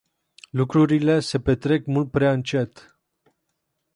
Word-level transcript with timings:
Lucrurile 0.49 1.19
se 1.21 1.37
petrec 1.39 1.85
mult 1.85 2.11
prea 2.11 2.31
încet. 2.31 2.99